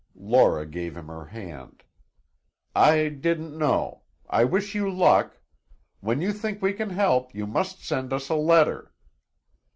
Laura 0.15 0.65
gave 0.65 0.97
him 0.97 1.05
her 1.09 1.25
hand. 1.25 1.83
"I 2.75 3.07
didn't 3.09 3.55
know 3.55 4.01
I 4.27 4.43
wish 4.45 4.73
you 4.73 4.89
luck! 4.89 5.37
When 5.99 6.21
you 6.21 6.33
think 6.33 6.59
we 6.59 6.73
can 6.73 6.89
help, 6.89 7.35
you 7.35 7.45
must 7.45 7.85
send 7.85 8.11
us 8.11 8.27
a 8.29 8.35
letter." 8.35 8.95